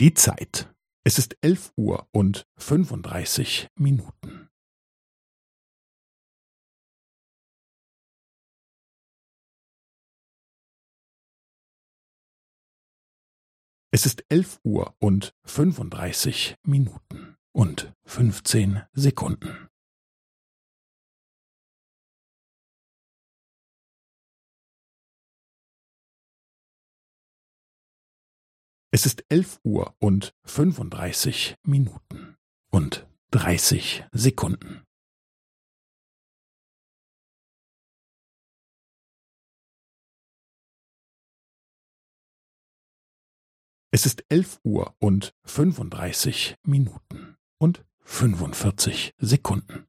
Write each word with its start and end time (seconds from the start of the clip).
Die 0.00 0.14
Zeit. 0.14 0.72
Es 1.02 1.18
ist 1.18 1.36
elf 1.40 1.72
Uhr 1.76 2.08
und 2.12 2.46
fünfunddreißig 2.56 3.66
Minuten. 3.74 4.48
Es 13.90 14.06
ist 14.06 14.24
elf 14.28 14.60
Uhr 14.62 14.94
und 15.00 15.34
fünfunddreißig 15.44 16.54
Minuten 16.62 17.36
und 17.52 17.92
fünfzehn 18.04 18.84
Sekunden. 18.92 19.67
Es 28.98 29.06
ist 29.06 29.24
elf 29.28 29.60
Uhr 29.62 29.94
und 30.00 30.34
fünfunddreißig 30.42 31.54
Minuten 31.62 32.36
und 32.72 33.06
dreißig 33.30 34.04
Sekunden. 34.10 34.84
Es 43.92 44.04
ist 44.04 44.24
elf 44.28 44.58
Uhr 44.64 44.96
und 44.98 45.32
fünfunddreißig 45.44 46.56
Minuten 46.64 47.36
und 47.58 47.86
fünfundvierzig 48.00 49.14
Sekunden. 49.18 49.87